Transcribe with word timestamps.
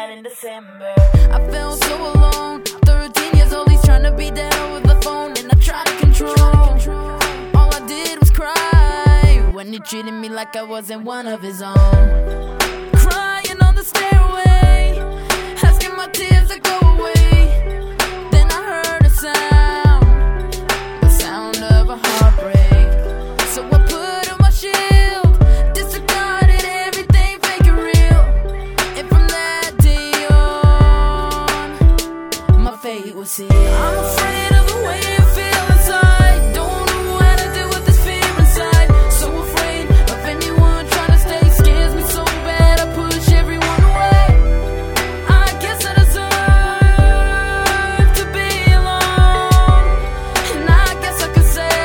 night 0.00 0.16
in 0.16 0.22
December. 0.22 0.94
I 1.36 1.38
felt 1.50 1.82
so 1.84 1.96
alone. 2.12 2.62
13 2.62 3.36
years 3.36 3.52
old, 3.52 3.68
he's 3.68 3.84
trying 3.84 4.02
to 4.04 4.12
beat 4.12 4.34
that 4.34 4.54
over 4.60 4.80
the 4.86 5.00
phone, 5.02 5.32
and 5.38 5.50
I 5.52 5.56
try 5.56 5.84
to 5.84 5.96
control. 6.04 6.34
All 7.58 7.70
I 7.78 7.82
did 7.86 8.18
was 8.18 8.30
cry 8.30 9.50
when 9.52 9.72
he 9.72 9.78
treated 9.80 10.14
me 10.14 10.28
like 10.28 10.56
I 10.56 10.62
wasn't 10.62 11.02
one 11.04 11.26
of 11.26 11.42
his 11.42 11.60
own. 11.60 12.00
Crying 13.04 13.60
on 13.66 13.74
the 13.74 13.84
stairway, 13.92 14.39
fate. 33.30 33.50
I'm 33.52 34.04
afraid 34.04 34.52
of 34.58 34.64
the 34.70 34.76
way 34.86 35.00
I 35.18 35.20
feel 35.36 35.64
inside. 35.76 36.40
Don't 36.54 36.86
know 36.86 37.18
how 37.18 37.36
to 37.42 37.46
deal 37.54 37.68
with 37.74 37.84
this 37.86 37.98
fear 38.06 38.30
inside. 38.42 38.88
So 39.18 39.26
afraid 39.46 39.84
of 40.14 40.20
anyone 40.34 40.84
trying 40.94 41.12
to 41.16 41.20
stay. 41.26 41.44
Scares 41.60 41.92
me 41.94 42.02
so 42.02 42.22
bad, 42.24 42.76
I 42.80 42.82
push 42.94 43.28
everyone 43.42 43.82
away. 43.90 44.26
I 45.28 45.30
guess 45.62 45.80
I 45.90 45.92
deserve 46.02 48.08
to 48.18 48.24
be 48.36 48.50
alone. 48.80 49.86
And 50.54 50.64
I 50.68 50.70
guess 51.02 51.18
I 51.22 51.24
could 51.34 51.48
say 51.58 51.78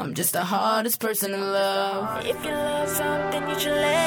I'm 0.00 0.12
just 0.14 0.32
the 0.32 0.44
hardest 0.44 0.98
person 1.00 1.28
to 1.32 1.38
love. 1.38 2.24
If 2.24 2.42
you 2.44 2.50
love 2.50 2.88
something, 2.88 3.48
you 3.50 3.58
should 3.58 3.72
let 3.72 3.97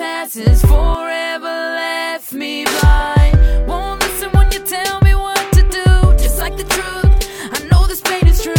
Past 0.00 0.32
forever 0.62 1.44
left 1.44 2.32
me 2.32 2.64
blind. 2.64 3.68
Won't 3.68 4.00
listen 4.00 4.30
when 4.30 4.50
you 4.50 4.60
tell 4.60 4.98
me 5.02 5.14
what 5.14 5.52
to 5.52 5.60
do. 5.60 6.16
Just 6.16 6.38
like 6.38 6.56
the 6.56 6.64
truth, 6.64 7.28
I 7.52 7.68
know 7.70 7.86
this 7.86 8.00
pain 8.00 8.26
is 8.26 8.42
true. 8.42 8.54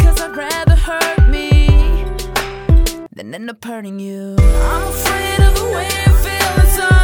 Cause 0.00 0.20
I'd 0.20 0.36
rather 0.36 0.74
hurt 0.74 1.28
me 1.28 2.04
than 3.14 3.36
end 3.36 3.50
up 3.50 3.64
hurting 3.64 4.00
you. 4.00 4.34
I'm 4.40 4.88
afraid 4.88 5.46
of 5.46 5.54
the 5.54 5.64
way 5.76 5.86
I 5.86 6.10
feel 6.24 6.64
inside. 6.64 6.95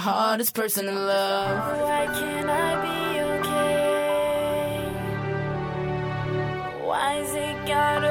Hardest 0.00 0.54
person 0.54 0.86
to 0.86 0.92
love. 0.92 1.80
Why 1.82 2.06
can't 2.06 2.50
I 2.50 2.70
be 2.86 3.20
okay? 3.36 4.84
Why's 6.86 7.32
it 7.34 7.56
gotta 7.66 8.09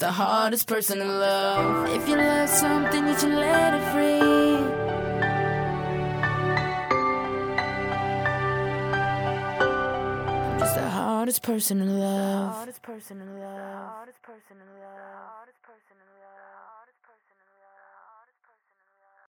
the 0.00 0.10
hardest 0.10 0.66
person 0.66 0.98
to 0.98 1.04
love. 1.04 1.88
If 1.90 2.08
you 2.08 2.16
love 2.16 2.48
something, 2.48 3.06
you 3.06 3.18
should 3.18 3.34
let 3.34 3.74
it 3.74 3.84
free. 3.92 4.56
I'm 10.48 10.58
just 10.58 10.74
the 10.74 10.88
hardest 10.88 11.42
person 11.42 11.78
to 11.80 11.84
love. 11.84 12.66